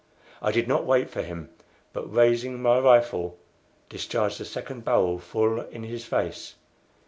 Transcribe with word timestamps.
I 0.41 0.51
did 0.51 0.67
not 0.67 0.83
wait 0.83 1.11
for 1.11 1.21
him, 1.21 1.49
but 1.93 2.11
raising 2.11 2.59
my 2.59 2.79
rifle, 2.79 3.37
discharged 3.87 4.39
the 4.39 4.45
second 4.45 4.83
barrel 4.83 5.19
full 5.19 5.61
in 5.61 5.83
his 5.83 6.05
face. 6.05 6.55